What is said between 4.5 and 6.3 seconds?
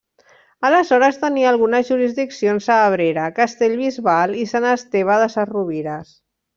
Sant Esteve de Sesrovires.